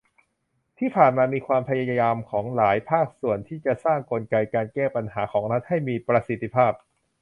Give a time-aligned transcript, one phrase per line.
[0.77, 6.73] ที่ผ่านมามีความพยายามของหลายภาคส่วน ที่จะสร้างกลไกการแก้ปัญหาของรัฐให้มีประสิทธิภาพ